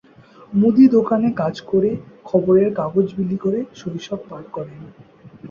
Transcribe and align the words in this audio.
মুদি 0.53 0.85
দোকানে 0.95 1.29
কাজ 1.41 1.55
করে, 1.69 1.89
খবরের 2.25 2.69
কাগজ 2.79 3.07
বিলি 3.17 3.37
করে 3.43 3.59
শৈশব 3.75 4.19
পার 4.29 4.43
করেন। 4.55 4.81